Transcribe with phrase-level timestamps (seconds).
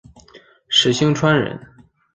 [0.67, 1.59] 石星川人。